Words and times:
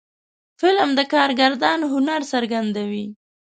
فلم 0.59 0.89
د 0.97 0.99
کارگردان 1.13 1.79
هنر 1.91 2.21
څرګندوي 2.33 3.05